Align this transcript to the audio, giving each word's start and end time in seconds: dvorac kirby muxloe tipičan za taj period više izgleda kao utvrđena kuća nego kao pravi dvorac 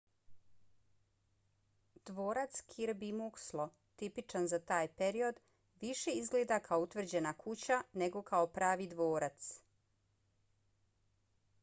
dvorac 2.09 2.61
kirby 2.71 3.09
muxloe 3.17 3.67
tipičan 4.01 4.47
za 4.53 4.59
taj 4.71 4.89
period 5.01 5.41
više 5.85 6.13
izgleda 6.21 6.57
kao 6.69 6.81
utvrđena 6.87 7.33
kuća 7.45 7.81
nego 8.05 8.23
kao 8.33 8.47
pravi 8.55 8.87
dvorac 8.95 9.51